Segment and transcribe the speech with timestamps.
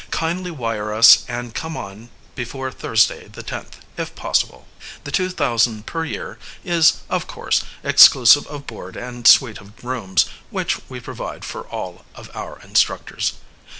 [0.09, 4.67] Kindly wire us and come on before Thursday the 10th, if possible.
[5.03, 10.25] The two thousand per year is, of course, exclusive of board and suite of rooms,
[10.49, 13.33] which, we provide for all of our instructors.